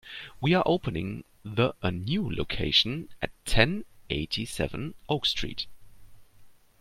[0.41, 5.67] We are opening the a new location at ten eighty-seven Oak Street.